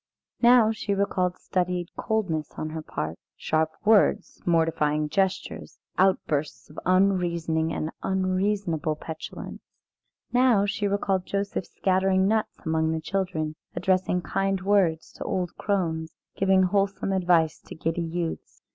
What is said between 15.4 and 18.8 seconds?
crones, giving wholesome advice to giddy youths.